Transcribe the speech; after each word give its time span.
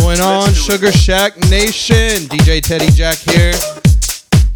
going 0.00 0.20
on, 0.20 0.52
Sugar 0.52 0.90
Shack 0.90 1.36
Nation? 1.50 2.26
DJ 2.26 2.60
Teddy 2.60 2.90
Jack 2.90 3.16
here. 3.18 3.52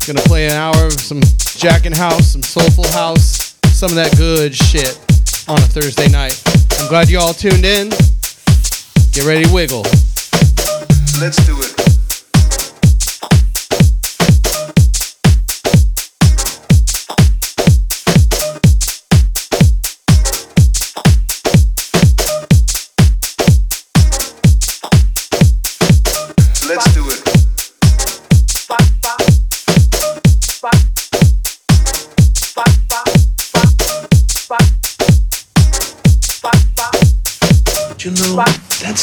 Gonna 0.05 0.27
play 0.27 0.47
an 0.47 0.53
hour 0.53 0.87
of 0.87 0.95
some 0.95 1.21
Jackin' 1.57 1.93
House, 1.93 2.33
some 2.33 2.43
soulful 2.43 2.89
house, 2.89 3.57
some 3.67 3.91
of 3.91 3.95
that 3.95 4.17
good 4.17 4.53
shit 4.53 4.99
on 5.47 5.59
a 5.59 5.69
Thursday 5.69 6.09
night. 6.09 6.43
I'm 6.81 6.89
glad 6.89 7.09
you 7.09 7.21
all 7.21 7.35
tuned 7.35 7.65
in. 7.65 7.91
Get 9.13 9.27
ready 9.27 9.45
to 9.45 9.53
wiggle. 9.53 9.83
Let's 11.21 11.45
do 11.47 11.57
it. 11.61 11.68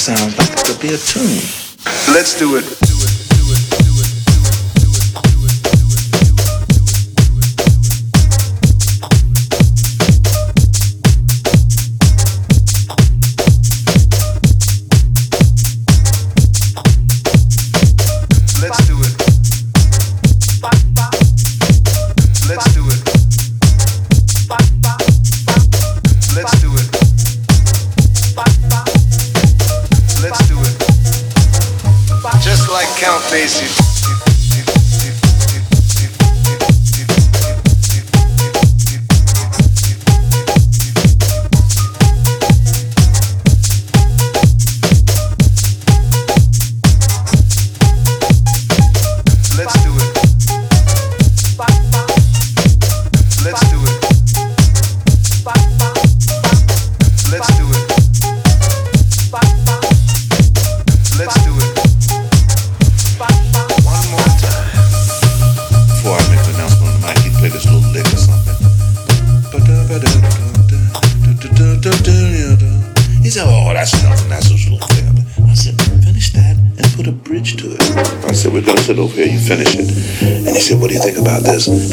sounds 0.06 0.38
like 0.38 0.52
it 0.52 0.64
could 0.68 0.80
be 0.80 0.94
a 0.94 0.98
tune. 0.98 1.42
Let's 2.14 2.38
do 2.38 2.58
it. 2.58 2.95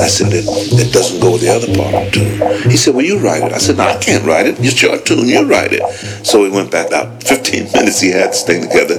I 0.03 0.09
said, 0.09 0.33
it. 0.33 0.45
It 0.49 0.93
doesn't 0.93 1.21
go 1.21 1.33
with 1.33 1.43
the 1.43 1.51
other 1.55 1.71
part 1.79 1.95
of 1.95 2.05
the 2.05 2.11
tune. 2.11 2.71
He 2.71 2.77
said, 2.77 2.95
well, 2.95 3.05
you 3.05 3.19
write 3.19 3.45
it. 3.45 3.53
I 3.53 3.59
said, 3.59 3.77
no, 3.77 3.85
I 3.85 3.97
can't 3.99 4.25
write 4.25 4.47
it. 4.47 4.59
It's 4.59 4.83
your 4.83 4.99
tune. 4.99 5.29
You 5.29 5.49
write 5.49 5.73
it. 5.73 5.83
So 6.27 6.43
we 6.43 6.51
went 6.51 6.71
back 6.71 6.93
out. 6.93 7.23
15 7.23 7.71
minutes 7.75 8.01
he 8.01 8.11
had 8.11 8.31
this 8.31 8.43
thing 8.43 8.63
together. 8.63 8.99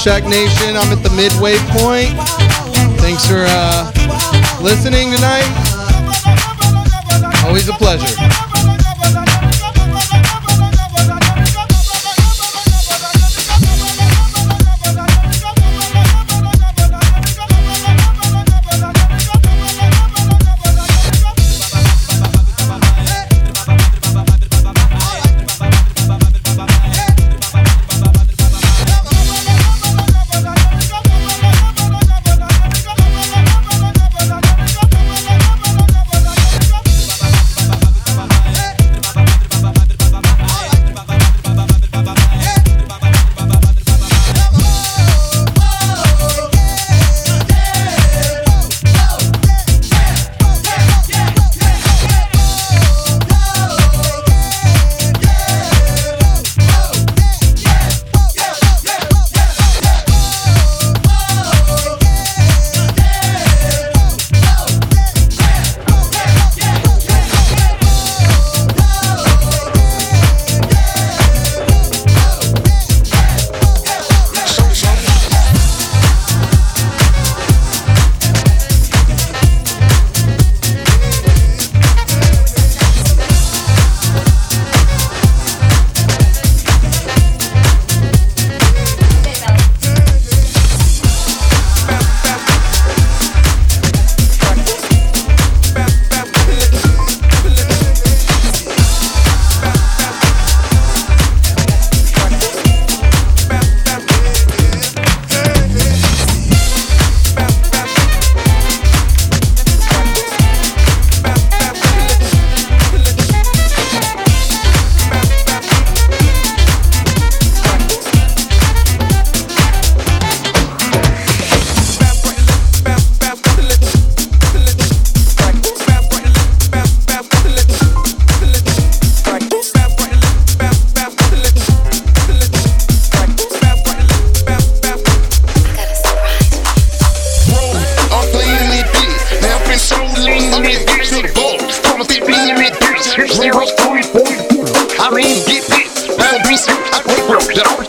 Shack 0.00 0.24
Nation. 0.24 0.76
I'm 0.78 0.90
at 0.96 1.02
the 1.02 1.10
midway 1.10 1.56
point. 1.76 2.16
Thanks 3.00 3.26
for 3.26 3.44
uh, 3.46 3.92
listening 4.62 5.14
tonight. 5.14 5.59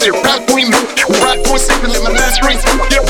That 0.02 0.18
rap 0.26 0.50
we 0.50 0.66
make, 0.66 0.98
rap 1.22 1.38
for 1.46 1.60
sipping, 1.62 1.94
let 1.94 2.02
my 2.02 2.10
last 2.10 2.42
ring. 2.42 2.58
Yeah, 2.90 3.06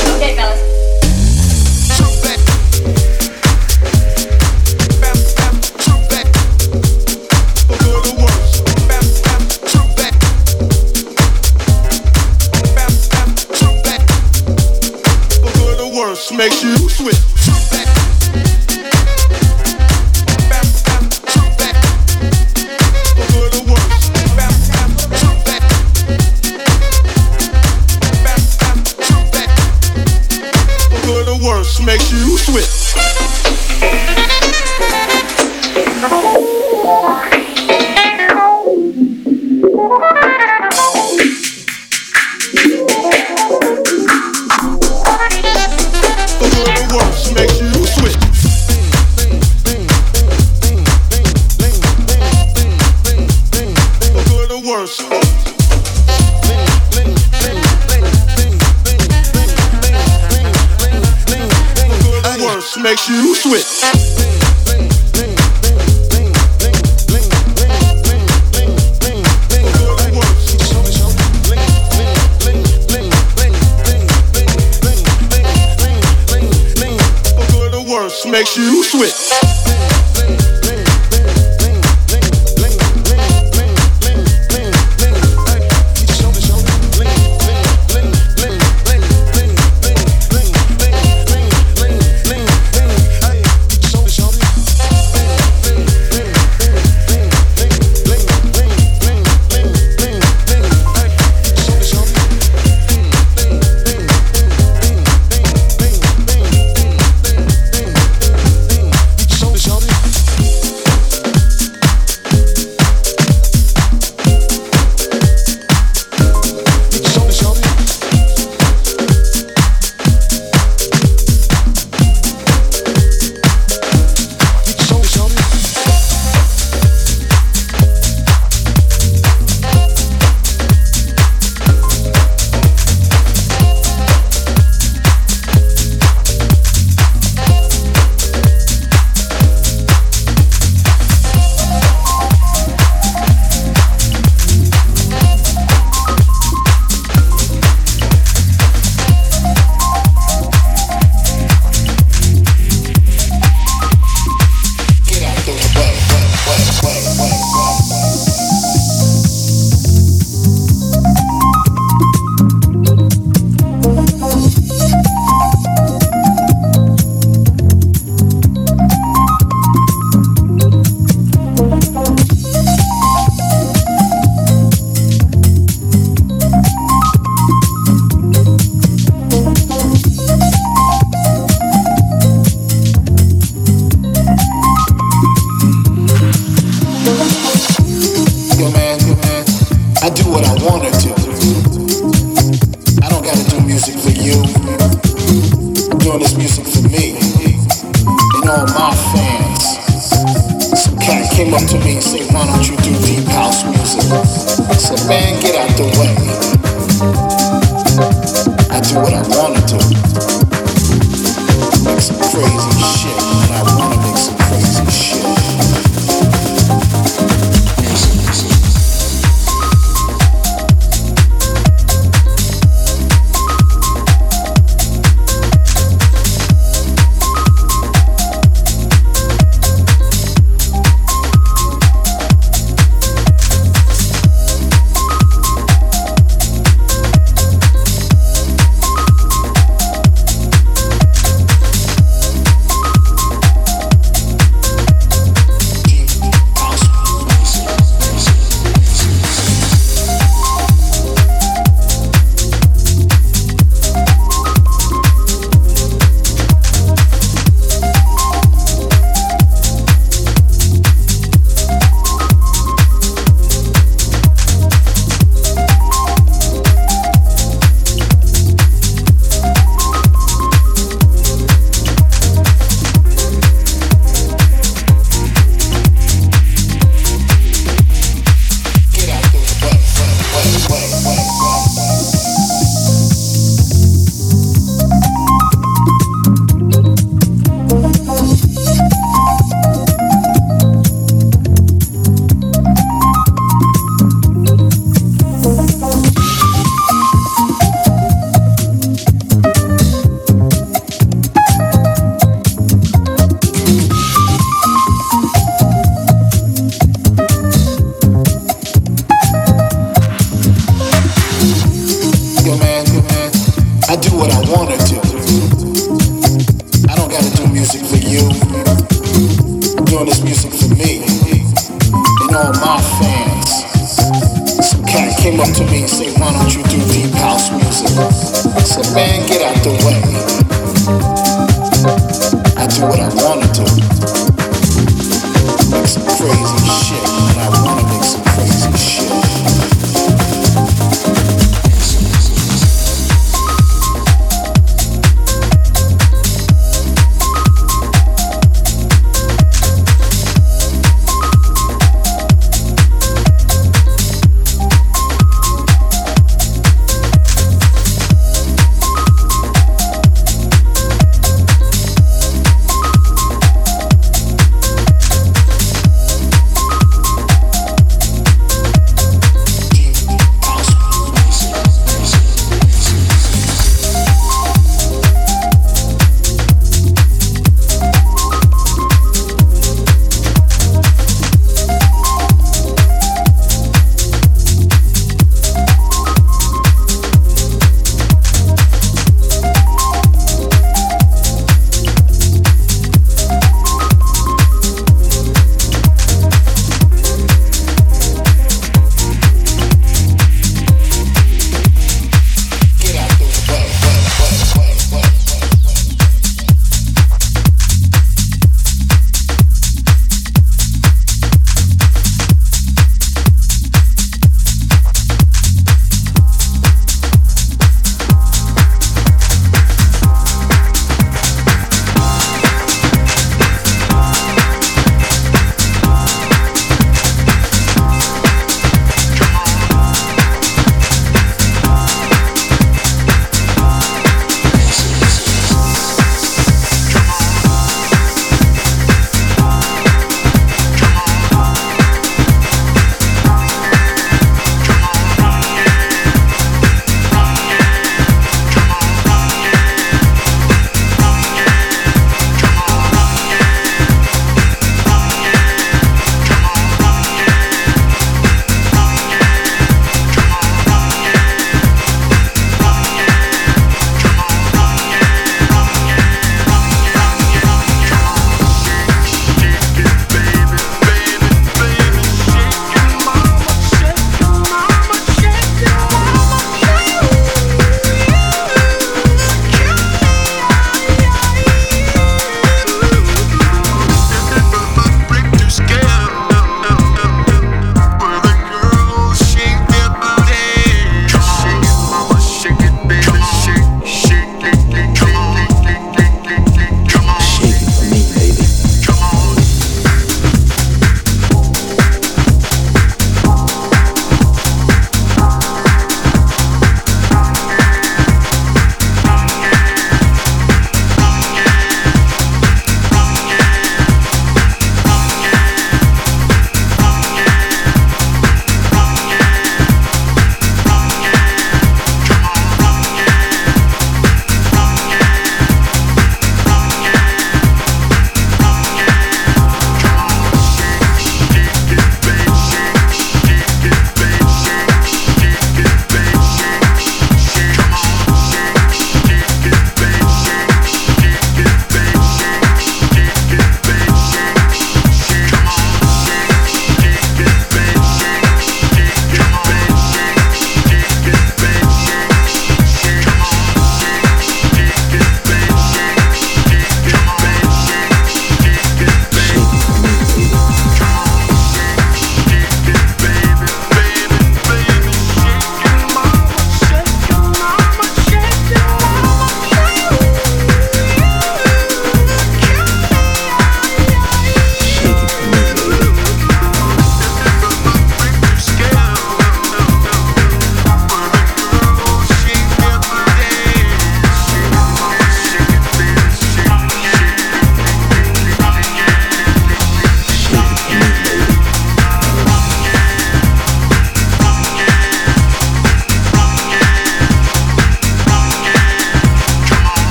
what? 332.82 333.00
I 333.00 333.31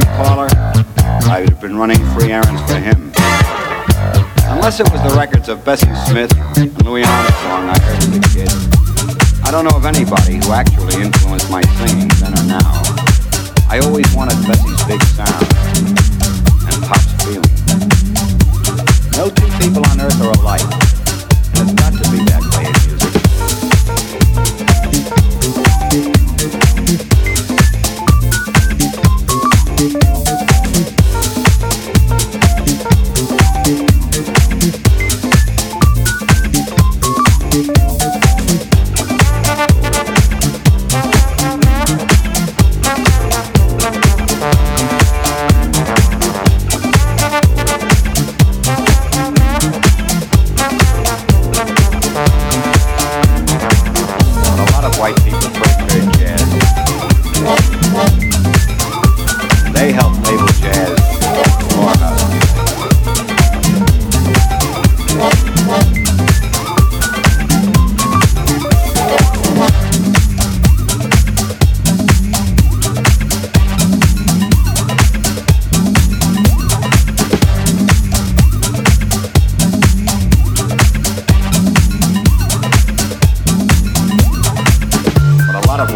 front 0.00 0.16
parlor, 0.16 0.48
I 1.30 1.38
would 1.40 1.50
have 1.50 1.60
been 1.60 1.76
running 1.76 2.02
free 2.14 2.32
errands 2.32 2.60
for 2.66 2.80
him. 2.80 3.12
Unless 4.50 4.80
it 4.80 4.90
was 4.90 5.00
the 5.06 5.14
records 5.16 5.48
of 5.48 5.64
Bessie 5.64 5.94
Smith 6.10 6.34
and 6.56 6.74
Louis 6.84 7.04
Armstrong 7.04 7.68
I 7.70 7.78
heard 7.78 8.02
as 8.02 8.10
a 8.10 8.20
kid. 8.34 8.50
I 9.46 9.52
don't 9.52 9.64
know 9.64 9.76
of 9.76 9.86
anybody 9.86 10.42
who 10.42 10.50
actually 10.50 11.00
influenced 11.00 11.48
my 11.48 11.62
singing 11.78 12.10
then 12.18 12.34
or 12.34 12.42
now. 12.42 12.82
I 13.70 13.78
always 13.84 14.10
wanted 14.16 14.34
Bessie's 14.42 14.82
big 14.90 15.02
sound 15.14 15.46
and 15.78 16.82
Pop's 16.82 17.14
feeling. 17.22 17.54
No 19.14 19.30
two 19.30 19.46
people 19.62 19.86
on 19.94 20.00
earth 20.00 20.18
are 20.18 20.34
alike, 20.42 20.66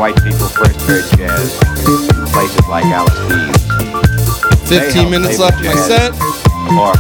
white 0.09 0.25
people 0.25 0.49
first 0.49 0.81
heard 0.89 1.05
jazz 1.21 1.53
in 1.85 2.25
places 2.33 2.65
like 2.65 2.85
Alice 2.89 3.13
Dean's. 3.29 4.69
15 4.69 5.11
minutes 5.11 5.39
left 5.39 5.61
in 5.61 5.67
my 5.67 5.77
set. 5.77 6.17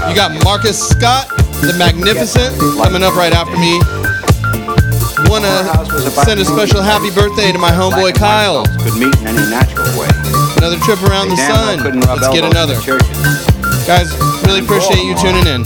You 0.09 0.15
got 0.15 0.37
Marcus 0.45 0.77
Scott, 0.77 1.29
the 1.65 1.73
Magnificent, 1.79 2.53
coming 2.77 3.03
up 3.03 3.17
right 3.17 3.33
after 3.33 3.57
me. 3.57 3.81
Want 5.33 5.49
to 5.49 6.11
send 6.21 6.41
a 6.41 6.45
special 6.45 6.83
happy 6.83 7.09
birthday 7.09 7.51
to 7.51 7.59
my 7.59 7.73
homeboy 7.73 8.13
Kyle. 8.13 8.65
could 8.85 9.01
meet 9.01 9.17
in 9.25 9.27
any 9.29 9.45
natural 9.49 9.89
way. 9.97 10.09
Another 10.61 10.77
trip 10.85 11.01
around 11.09 11.33
the 11.33 11.37
They 11.37 11.49
damn 11.49 11.81
well 11.81 12.05
sun. 12.05 12.21
Let's 12.21 12.29
get 12.29 12.45
another. 12.45 12.77
Guys, 13.89 14.13
really 14.45 14.61
appreciate 14.61 15.01
you 15.01 15.17
tuning 15.17 15.49
in. 15.49 15.65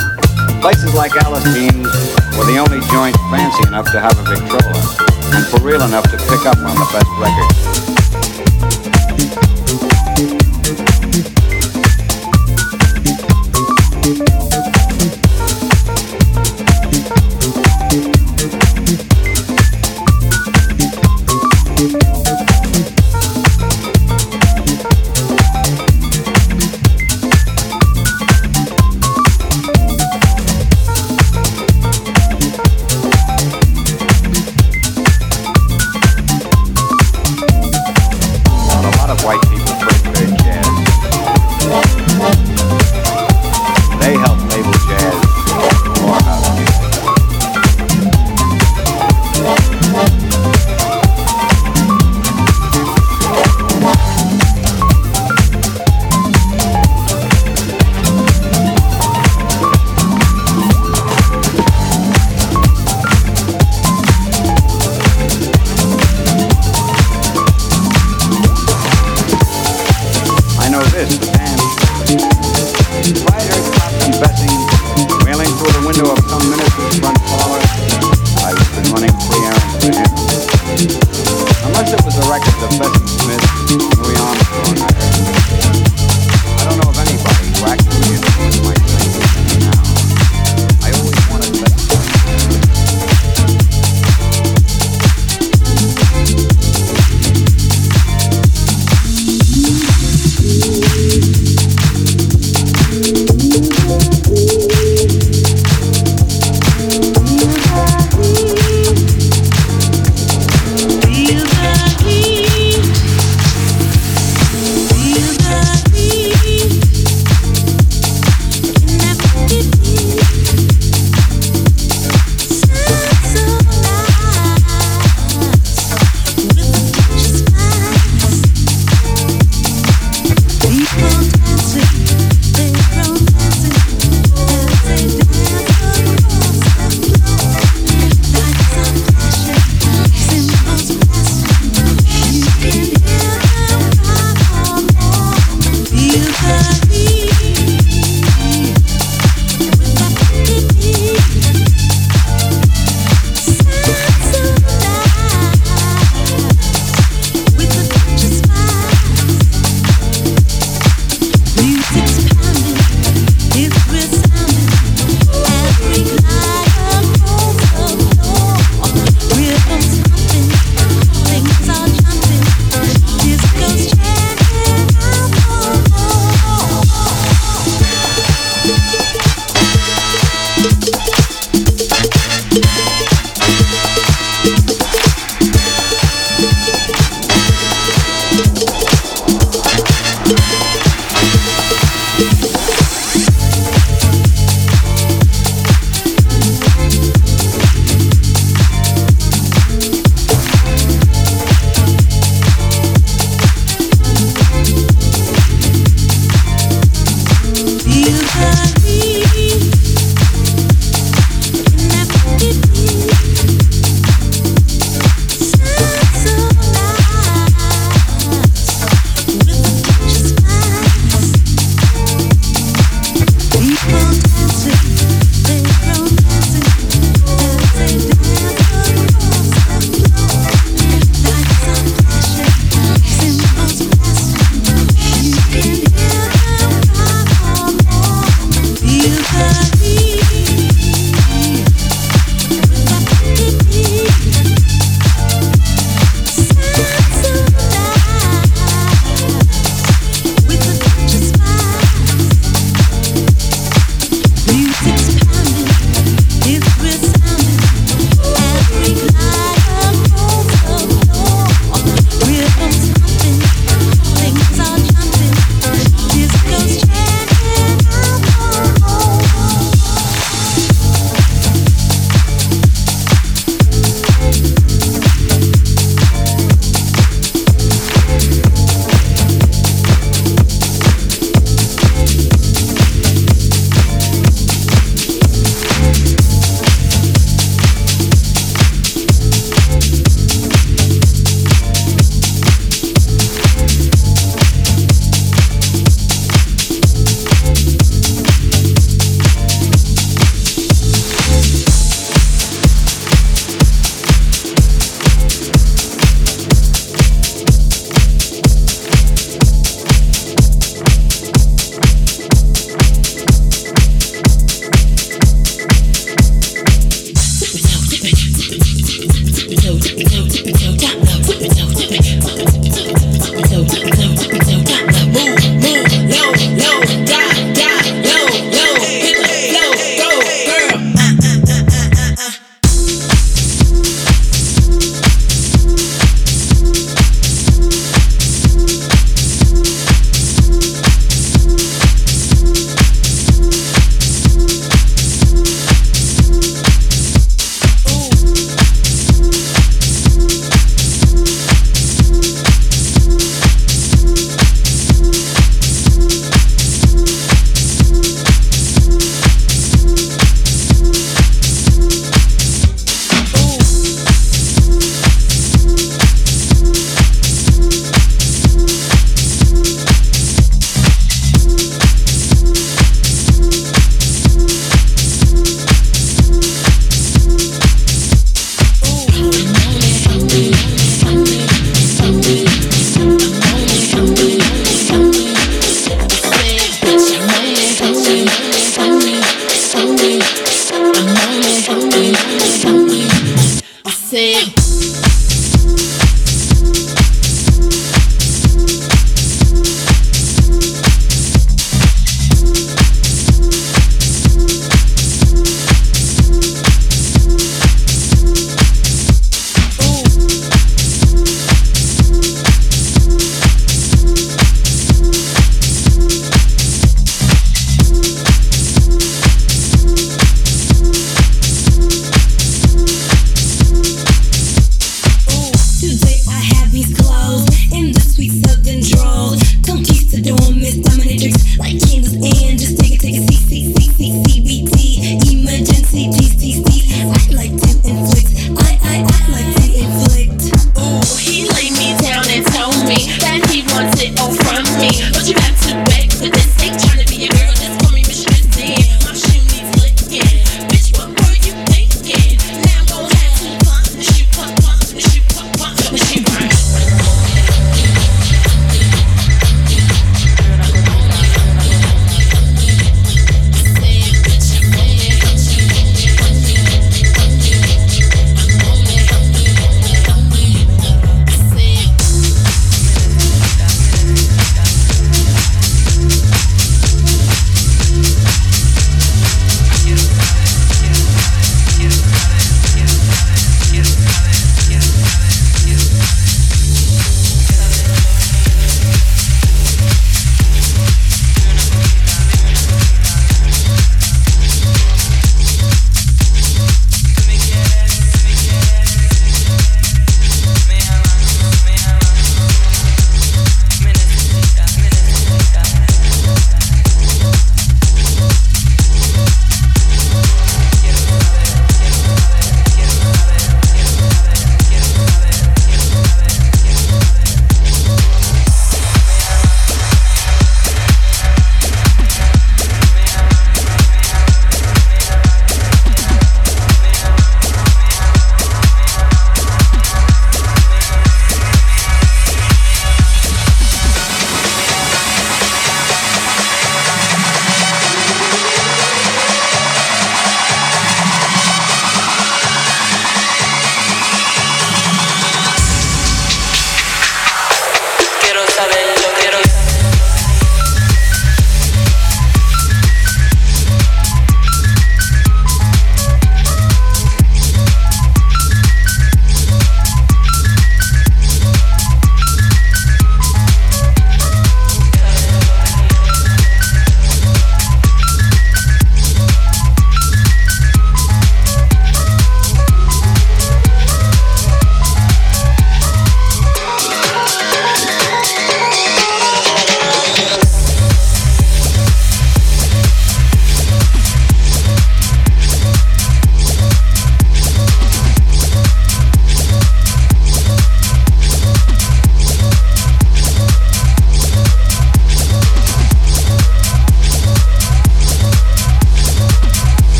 Places 0.62 0.94
like 0.94 1.10
Alice 1.26 1.42
Dean's 1.50 1.90
were 2.38 2.46
the 2.46 2.62
only 2.62 2.78
joint 2.94 3.16
fancy 3.34 3.66
enough 3.66 3.90
to 3.90 3.98
have 3.98 4.14
a 4.14 4.22
Victrola, 4.30 4.78
and 5.32 5.46
for 5.46 5.60
real 5.60 5.82
enough 5.82 6.04
to 6.10 6.16
pick 6.16 6.46
up 6.46 6.58
on 6.58 6.74
the 6.76 6.88
best 6.92 7.08
records. 7.18 7.71